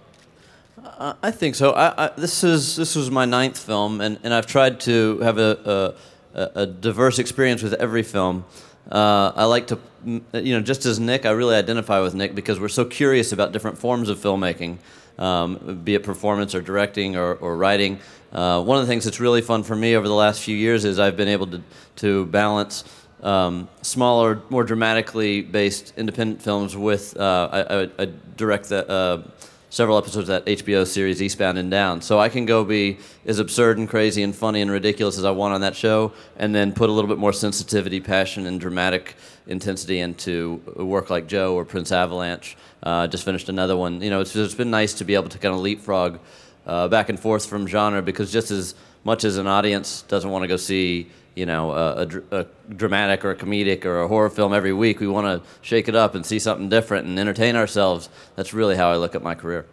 [0.83, 1.71] Uh, I think so.
[1.71, 5.37] I, I, this is this was my ninth film, and, and I've tried to have
[5.37, 5.95] a,
[6.33, 8.45] a, a diverse experience with every film.
[8.91, 10.21] Uh, I like to, you
[10.53, 13.77] know, just as Nick, I really identify with Nick because we're so curious about different
[13.77, 14.77] forms of filmmaking,
[15.17, 17.99] um, be it performance or directing or, or writing.
[18.33, 20.85] Uh, one of the things that's really fun for me over the last few years
[20.85, 21.61] is I've been able to,
[21.97, 22.83] to balance
[23.23, 29.23] um, smaller, more dramatically based independent films with, uh, I, I, I direct the uh,
[29.69, 32.01] several episodes of that HBO series Eastbound and Down.
[32.01, 35.31] So I can go be as absurd and crazy and funny and ridiculous as I
[35.31, 39.15] want on that show, and then put a little bit more sensitivity, passion, and dramatic
[39.47, 42.55] intensity into work like Joe or Prince Avalanche.
[42.83, 44.01] Uh, just finished another one.
[44.01, 46.19] You know, it's, it's been nice to be able to kind of leapfrog
[46.67, 50.43] uh, back and forth from genre because just as much as an audience doesn't want
[50.43, 54.29] to go see you know, a, a, a, dramatic or a comedic or a horror
[54.29, 54.99] film every week.
[54.99, 58.09] We want to shake it up and see something different and entertain ourselves.
[58.35, 59.65] That's really how I look at my career.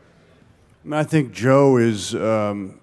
[0.90, 2.80] I think Joe is um,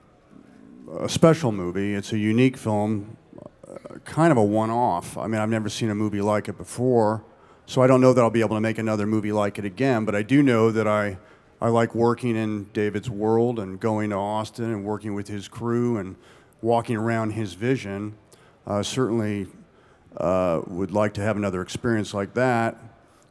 [0.99, 1.95] a special movie.
[1.95, 5.17] It's a unique film, uh, kind of a one off.
[5.17, 7.23] I mean, I've never seen a movie like it before,
[7.65, 10.05] so I don't know that I'll be able to make another movie like it again,
[10.05, 11.17] but I do know that I.
[11.59, 15.97] I like working in David's world and going to Austin and working with his crew
[15.97, 16.15] and
[16.61, 18.13] walking around his vision
[18.67, 19.47] uh, certainly
[20.17, 22.77] uh, would like to have another experience like that.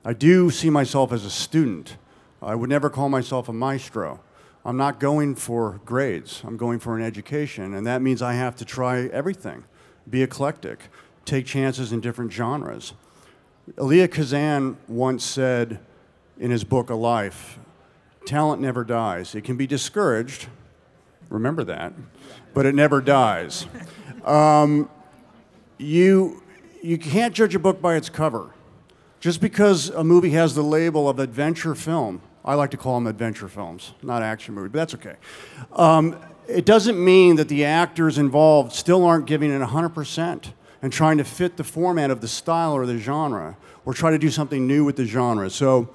[0.04, 1.96] I do see myself as a student.
[2.42, 4.20] I would never call myself a maestro.
[4.64, 6.42] I'm not going for grades.
[6.44, 9.64] I'm going for an education, and that means I have to try everything,
[10.08, 10.80] be eclectic,
[11.24, 12.94] take chances in different genres.
[13.78, 15.80] Elia Kazan once said
[16.38, 17.58] in his book A Life,
[18.24, 19.34] talent never dies.
[19.34, 20.46] It can be discouraged,
[21.28, 21.92] remember that,
[22.54, 23.66] but it never dies.
[24.24, 24.88] Um,
[25.78, 26.42] you,
[26.82, 28.50] you can't judge a book by its cover.
[29.20, 33.06] Just because a movie has the label of adventure film, I like to call them
[33.06, 35.16] adventure films, not action movie, but that's okay.
[35.72, 36.16] Um,
[36.48, 41.24] it doesn't mean that the actors involved still aren't giving it 100% and trying to
[41.24, 44.84] fit the format of the style or the genre or try to do something new
[44.84, 45.50] with the genre.
[45.50, 45.88] So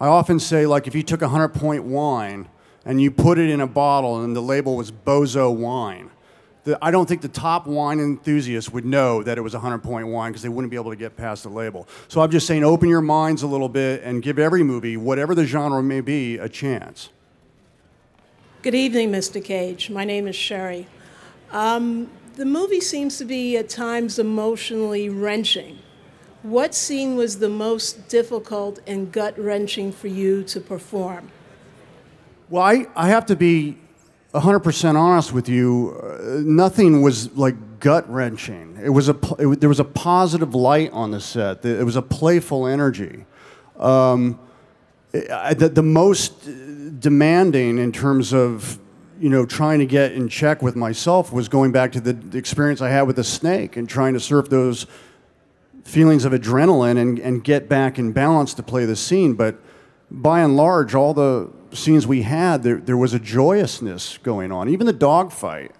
[0.00, 2.48] I often say, like, if you took a 100 point wine
[2.84, 6.10] and you put it in a bottle and the label was Bozo wine,
[6.68, 9.78] the, I don't think the top wine enthusiasts would know that it was a 100
[9.78, 11.88] point wine because they wouldn't be able to get past the label.
[12.08, 15.34] So I'm just saying, open your minds a little bit and give every movie, whatever
[15.34, 17.08] the genre may be, a chance.
[18.60, 19.42] Good evening, Mr.
[19.42, 19.88] Cage.
[19.88, 20.86] My name is Sherry.
[21.52, 25.78] Um, the movie seems to be at times emotionally wrenching.
[26.42, 31.30] What scene was the most difficult and gut wrenching for you to perform?
[32.50, 33.78] Well, I, I have to be
[34.34, 38.78] 100% honest with you, uh, nothing was like gut wrenching.
[38.82, 41.64] It was a, it, there was a positive light on the set.
[41.64, 43.24] It was a playful energy.
[43.78, 44.38] Um,
[45.12, 46.44] it, the, the most
[47.00, 48.78] demanding in terms of
[49.18, 52.38] you know trying to get in check with myself was going back to the, the
[52.38, 54.86] experience I had with the snake and trying to surf those
[55.84, 59.34] feelings of adrenaline and, and get back in balance to play the scene.
[59.34, 59.56] But
[60.10, 64.68] by and large, all the scenes we had, there, there was a joyousness going on.
[64.68, 65.72] Even the dog fight,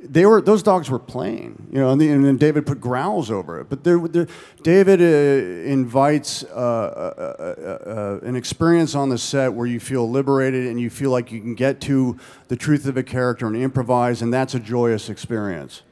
[0.00, 3.30] they were those dogs were playing, you know, and, the, and then David put growls
[3.30, 3.68] over it.
[3.68, 4.28] But there, there,
[4.62, 10.08] David uh, invites uh, uh, uh, uh, an experience on the set where you feel
[10.08, 13.56] liberated and you feel like you can get to the truth of a character and
[13.56, 15.82] improvise, and that's a joyous experience.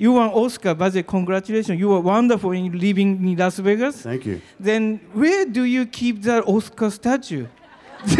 [0.00, 1.78] You won Oscar, Baze, congratulations.
[1.78, 4.00] You were wonderful in living in Las Vegas.
[4.00, 4.40] Thank you.
[4.58, 7.46] Then where do you keep that Oscar statue?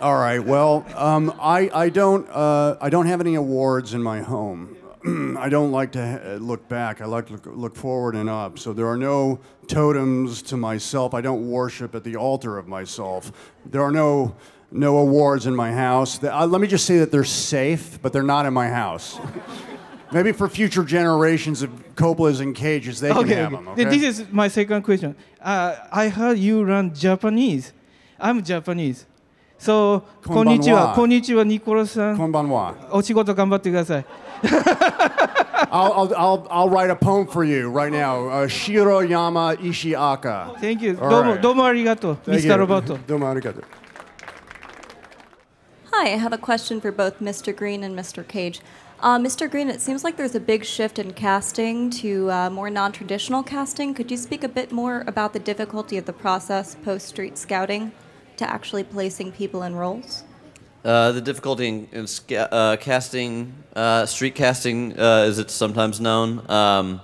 [0.00, 0.38] All right.
[0.38, 4.76] Well, um, I, I don't uh, I don't have any awards in my home.
[5.36, 7.00] I don't like to look back.
[7.00, 8.56] I like to look, look forward and up.
[8.56, 11.12] So there are no totems to myself.
[11.12, 13.32] I don't worship at the altar of myself.
[13.66, 14.36] There are no
[14.70, 16.22] no awards in my house.
[16.22, 19.18] Uh, let me just say that they're safe, but they're not in my house.
[20.11, 23.55] Maybe for future generations of Coppolas and Cages, they okay, can have okay.
[23.55, 23.67] them.
[23.67, 23.97] Okay?
[23.97, 25.15] This is my second question.
[25.41, 27.73] Uh, I heard you learn Japanese.
[28.19, 29.05] I'm Japanese.
[29.57, 30.93] So, こんにちは。
[30.93, 32.17] こんにちは、ニコラスさん。
[32.17, 32.75] こんばんは。
[32.91, 34.05] お仕事頑張ってください。
[35.71, 38.27] I'll, I'll, I'll, I'll write a poem for you right now.
[38.29, 40.55] Uh, Shiroyama Ishiaka.
[40.59, 40.97] Thank you.
[41.01, 41.41] All どうも、 right.
[41.41, 42.45] どうもありがとう、 Thank Mr.
[42.45, 42.53] you.
[42.63, 42.99] Roberto.
[43.07, 43.63] どうもありがとう。
[45.91, 47.55] Hi, I have a question for both Mr.
[47.55, 48.23] Green and Mr.
[48.25, 48.61] Cage.
[49.02, 49.50] Uh, Mr.
[49.50, 53.42] Green, it seems like there's a big shift in casting to uh, more non traditional
[53.42, 53.94] casting.
[53.94, 57.92] Could you speak a bit more about the difficulty of the process post street scouting
[58.36, 60.24] to actually placing people in roles?
[60.84, 65.98] Uh, the difficulty in, in sca- uh, casting, uh, street casting, uh, as it's sometimes
[65.98, 66.44] known.
[66.50, 67.00] Um,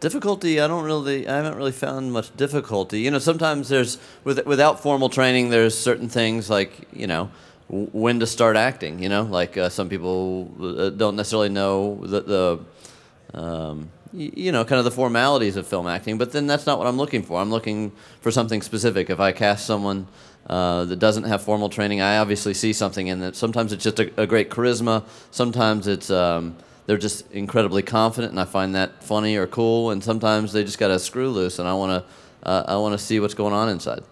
[0.00, 3.00] difficulty, I don't really, I haven't really found much difficulty.
[3.00, 7.30] You know, sometimes there's, with, without formal training, there's certain things like, you know,
[7.72, 9.02] when to start acting.
[9.02, 14.64] You know, like uh, some people uh, don't necessarily know the, the um, you know,
[14.64, 16.18] kind of the formalities of film acting.
[16.18, 17.40] But then that's not what I'm looking for.
[17.40, 19.10] I'm looking for something specific.
[19.10, 20.06] If I cast someone
[20.46, 23.36] uh, that doesn't have formal training, I obviously see something in that.
[23.36, 25.04] Sometimes it's just a, a great charisma.
[25.30, 26.56] Sometimes it's um,
[26.86, 29.90] they're just incredibly confident, and I find that funny or cool.
[29.90, 32.98] And sometimes they just got a screw loose, and I want to uh, I want
[32.98, 34.02] to see what's going on inside.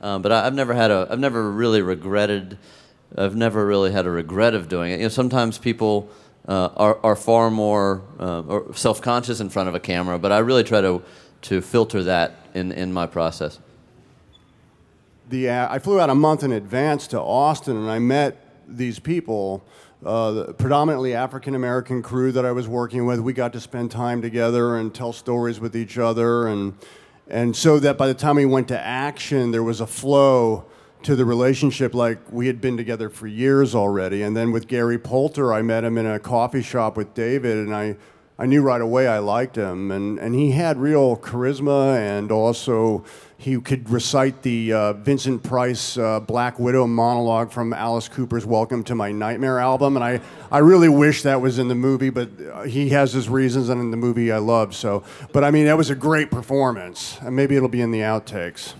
[0.00, 2.56] Um, but I, I've never had a I've never really regretted.
[3.16, 4.96] I've never really had a regret of doing it.
[4.98, 6.08] You know, sometimes people
[6.48, 10.64] uh, are, are far more uh, self-conscious in front of a camera, but I really
[10.64, 11.02] try to
[11.42, 13.58] to filter that in, in my process.
[15.28, 18.36] the uh, I flew out a month in advance to Austin, and I met
[18.66, 19.62] these people,
[20.04, 23.20] uh, the predominantly African American crew that I was working with.
[23.20, 26.74] We got to spend time together and tell stories with each other, and
[27.28, 30.66] and so that by the time we went to action, there was a flow
[31.04, 34.22] to the relationship like we had been together for years already.
[34.22, 37.74] And then with Gary Poulter, I met him in a coffee shop with David, and
[37.74, 37.96] I.
[38.36, 43.04] I knew right away I liked him, and, and he had real charisma, and also
[43.36, 48.82] he could recite the uh, Vincent Price uh, Black Widow monologue from Alice Cooper's Welcome
[48.84, 52.28] to My Nightmare album, and I, I really wish that was in the movie, but
[52.52, 55.04] uh, he has his reasons, and in the movie I love so.
[55.32, 58.74] But I mean, that was a great performance, and maybe it'll be in the outtakes.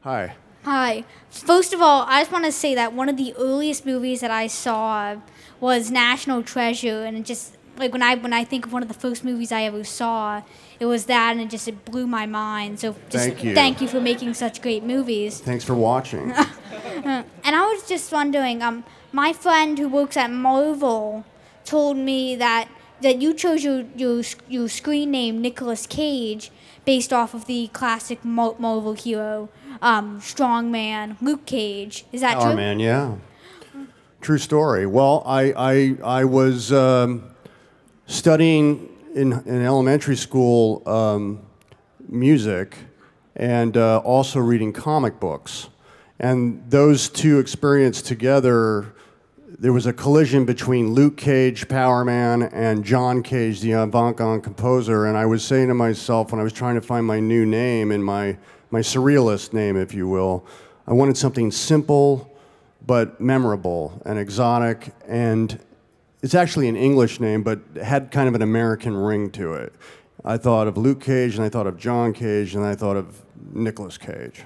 [0.00, 0.34] Hi.
[0.64, 1.04] Hi.
[1.30, 4.30] First of all, I just want to say that one of the earliest movies that
[4.30, 5.16] I saw
[5.58, 8.88] was National Treasure, and it just like when I when I think of one of
[8.88, 10.42] the first movies I ever saw,
[10.78, 12.80] it was that, and it just it blew my mind.
[12.80, 13.54] So just Thank you.
[13.54, 15.40] thank you for making such great movies.
[15.40, 16.34] Thanks for watching.
[17.02, 21.24] And I was just wondering, um, my friend who works at Marvel
[21.64, 22.68] told me that
[23.00, 26.50] that you chose your your, your screen name Nicolas Cage
[26.84, 29.48] based off of the classic Mar- Marvel hero,
[29.82, 32.04] um, strongman Luke Cage.
[32.12, 32.56] Is that Power true?
[32.56, 33.14] Man, yeah.
[34.20, 34.86] True story.
[34.86, 37.30] Well, I, I, I was um,
[38.06, 41.40] studying in, in elementary school um,
[42.08, 42.76] music
[43.36, 45.68] and uh, also reading comic books.
[46.18, 48.92] And those two experiences together,
[49.58, 55.06] there was a collision between Luke Cage, Power Man, and John Cage, the avant-garde composer.
[55.06, 57.90] And I was saying to myself when I was trying to find my new name
[57.90, 58.36] in my,
[58.70, 60.46] my surrealist name, if you will,
[60.86, 62.30] I wanted something simple
[62.86, 64.92] but memorable and exotic.
[65.06, 65.58] And
[66.22, 69.74] it's actually an English name, but had kind of an American ring to it.
[70.24, 73.22] I thought of Luke Cage, and I thought of John Cage, and I thought of
[73.52, 74.44] Nicolas Cage.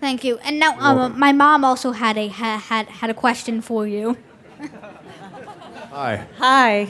[0.00, 0.38] Thank you.
[0.38, 4.16] And now, um, my mom also had a ha- had had a question for you.
[5.90, 6.26] Hi.
[6.38, 6.88] Hi.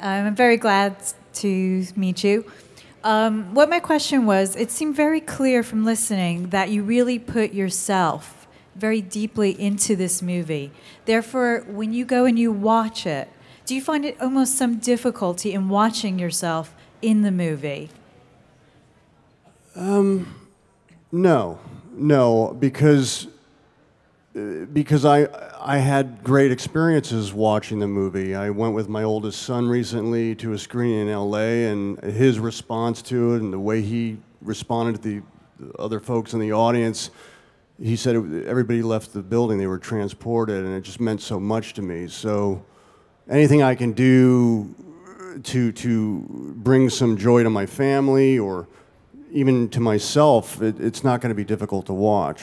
[0.00, 0.96] I'm very glad
[1.34, 2.50] to meet you.
[3.08, 7.54] Um, what my question was, it seemed very clear from listening that you really put
[7.54, 8.46] yourself
[8.76, 10.72] very deeply into this movie.
[11.06, 13.30] Therefore, when you go and you watch it,
[13.64, 17.88] do you find it almost some difficulty in watching yourself in the movie?
[19.74, 20.48] Um,
[21.10, 21.60] no,
[21.94, 23.26] no, because
[24.72, 25.28] because I
[25.60, 28.34] I had great experiences watching the movie.
[28.34, 31.66] I went with my oldest son recently to a screening in L.A.
[31.66, 35.22] and his response to it and the way he responded to the,
[35.58, 37.10] the other folks in the audience.
[37.82, 41.38] He said it, everybody left the building; they were transported, and it just meant so
[41.38, 42.08] much to me.
[42.08, 42.64] So,
[43.28, 44.74] anything I can do
[45.44, 48.66] to to bring some joy to my family or
[49.30, 52.42] even to myself, it, it's not going to be difficult to watch.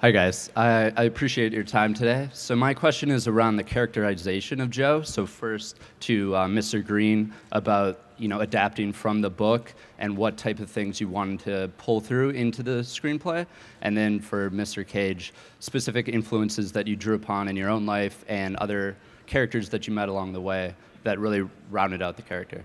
[0.00, 0.48] Hi, guys.
[0.54, 2.28] I, I appreciate your time today.
[2.32, 5.02] So, my question is around the characterization of Joe.
[5.02, 6.86] So, first to uh, Mr.
[6.86, 11.40] Green about you know adapting from the book and what type of things you wanted
[11.40, 13.44] to pull through into the screenplay,
[13.82, 14.86] and then for Mr.
[14.86, 18.96] Cage, specific influences that you drew upon in your own life and other
[19.26, 21.42] characters that you met along the way that really
[21.72, 22.62] rounded out the character.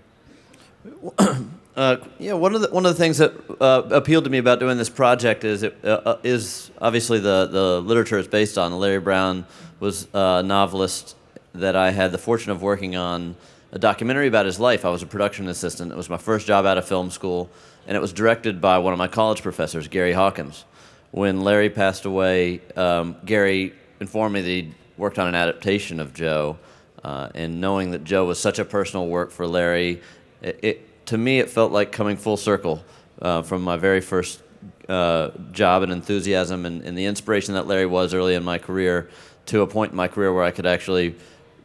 [1.76, 4.60] Uh, yeah, one of the one of the things that uh, appealed to me about
[4.60, 8.72] doing this project is it uh, uh, is obviously the the literature it's based on.
[8.78, 9.44] Larry Brown
[9.80, 11.16] was a novelist
[11.52, 13.34] that I had the fortune of working on
[13.72, 14.84] a documentary about his life.
[14.84, 15.90] I was a production assistant.
[15.90, 17.50] It was my first job out of film school,
[17.88, 20.64] and it was directed by one of my college professors, Gary Hawkins.
[21.10, 26.14] When Larry passed away, um, Gary informed me that he worked on an adaptation of
[26.14, 26.56] Joe,
[27.02, 30.00] uh, and knowing that Joe was such a personal work for Larry,
[30.44, 32.84] it, it to me it felt like coming full circle
[33.20, 34.42] uh, from my very first
[34.88, 39.08] uh, job and enthusiasm and, and the inspiration that Larry was early in my career
[39.46, 41.16] to a point in my career where I could actually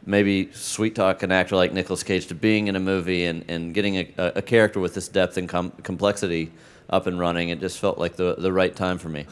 [0.06, 3.74] maybe sweet talk an actor like Nicolas Cage to being in a movie and, and
[3.74, 6.50] getting a, a character with this depth and com- complexity
[6.88, 7.50] up and running.
[7.50, 9.26] It just felt like the, the right time for me.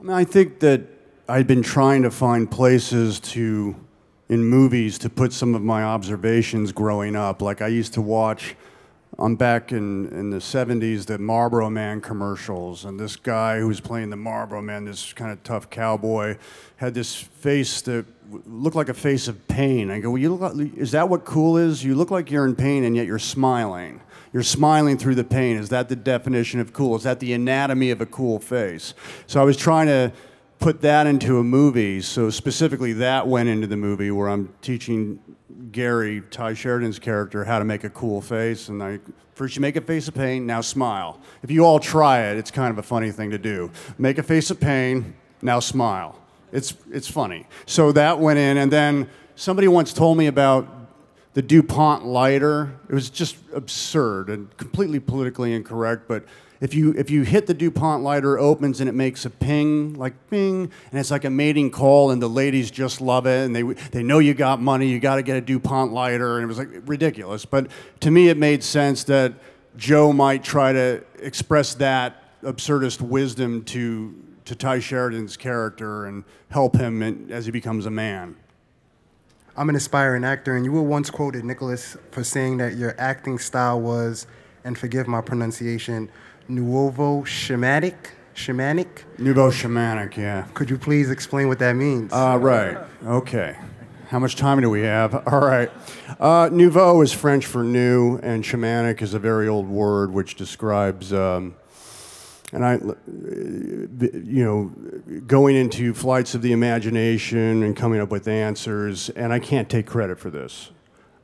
[0.00, 0.82] I mean, I think that
[1.28, 3.76] I'd been trying to find places to,
[4.28, 7.40] in movies, to put some of my observations growing up.
[7.40, 8.56] Like I used to watch,
[9.18, 12.84] I'm back in, in the 70s, the Marlboro Man commercials.
[12.84, 16.38] And this guy who was playing the Marlboro Man, this kind of tough cowboy,
[16.76, 18.06] had this face that
[18.46, 19.90] looked like a face of pain.
[19.90, 21.84] I go, well, you look, like- is that what cool is?
[21.84, 24.00] You look like you're in pain and yet you're smiling.
[24.32, 25.58] You're smiling through the pain.
[25.58, 26.96] Is that the definition of cool?
[26.96, 28.94] Is that the anatomy of a cool face?
[29.26, 30.10] So I was trying to
[30.62, 32.00] put that into a movie.
[32.00, 35.18] So specifically, that went into the movie where I'm teaching
[35.72, 38.68] Gary, Tye Sheridan's character, how to make a cool face.
[38.68, 39.00] And I
[39.34, 41.20] first you make a face of pain, now smile.
[41.42, 43.72] If you all try it, it's kind of a funny thing to do.
[43.98, 46.16] Make a face of pain, now smile.
[46.52, 47.48] It's it's funny.
[47.66, 50.68] So that went in, and then somebody once told me about
[51.34, 52.78] the DuPont lighter.
[52.88, 56.24] It was just absurd and completely politically incorrect, but
[56.62, 60.14] if you if you hit the DuPont lighter, opens and it makes a ping, like
[60.30, 63.64] ping, and it's like a mating call, and the ladies just love it, and they
[63.90, 66.58] they know you got money, you got to get a DuPont lighter, and it was
[66.58, 67.44] like ridiculous.
[67.44, 67.66] But
[67.98, 69.34] to me, it made sense that
[69.76, 76.76] Joe might try to express that absurdist wisdom to to Tye Sheridan's character and help
[76.76, 78.36] him in, as he becomes a man.
[79.56, 83.40] I'm an aspiring actor, and you were once quoted, Nicolas, for saying that your acting
[83.40, 84.28] style was,
[84.64, 86.08] and forgive my pronunciation,
[86.54, 87.96] nouveau shamanic.
[88.34, 88.88] Shamanic?
[89.18, 90.46] Nouveau shamanic, yeah.
[90.54, 92.12] Could you please explain what that means?
[92.12, 92.78] Uh, right.
[93.04, 93.56] Okay.
[94.08, 95.14] How much time do we have?
[95.26, 95.70] All right.
[96.20, 101.12] Uh, nouveau is French for new, and shamanic is a very old word which describes,
[101.12, 101.54] um,
[102.52, 109.08] and I, you know, going into flights of the imagination and coming up with answers.
[109.10, 110.70] And I can't take credit for this.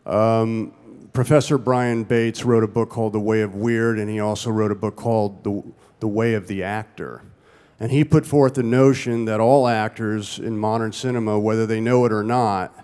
[0.09, 0.73] Um,
[1.13, 4.73] Professor Brian Bates wrote a book called The Way of Wyrd, and he also wrote
[4.73, 5.63] a book called The,
[6.01, 7.23] the Way of the Actor.
[7.79, 12.05] And he put forth the notion that all actors in modern cinema, whether they know
[12.07, 12.75] it or not,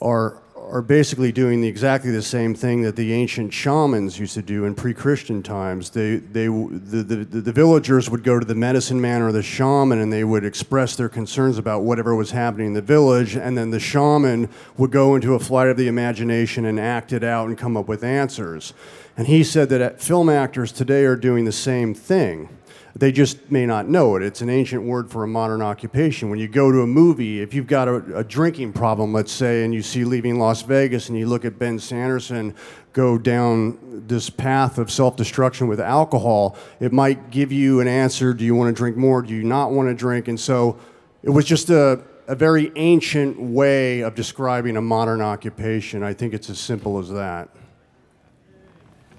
[0.00, 4.42] are, are basically doing the, exactly the same thing that the ancient shamans used to
[4.42, 5.90] do in pre-Christian times.
[5.90, 9.98] They, they, the, the, the villagers would go to the medicine man or the shaman
[9.98, 13.70] and they would express their concerns about whatever was happening in the village, and then
[13.70, 17.58] the shaman would go into a flight of the imagination and act it out and
[17.58, 18.72] come up with answers.
[19.16, 22.48] And he said that film actors today are doing the same thing.
[22.94, 24.22] They just may not know it.
[24.22, 26.28] It's an ancient word for a modern occupation.
[26.28, 29.64] When you go to a movie, if you've got a, a, drinking problem, let's say,
[29.64, 32.54] and you see Leaving Las Vegas and you look at Ben Sanderson
[32.92, 38.34] go down this path of self destruction with alcohol, it might give you an answer
[38.34, 39.22] do you want to drink more?
[39.22, 40.28] Do you not want to drink?
[40.28, 40.78] And so
[41.22, 46.02] it was just a, a very ancient way of describing a modern occupation.
[46.02, 47.48] I think it's as simple as that.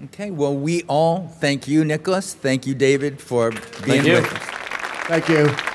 [0.04, 2.34] Okay, well, we all thank you, Nicolas.
[2.34, 3.52] Thank you, David, for
[3.84, 4.14] being you.
[4.14, 4.42] with us.
[5.06, 5.73] Thank you.